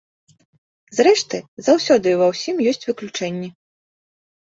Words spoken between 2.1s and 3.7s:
і ва ўсім ёсць выключэнні.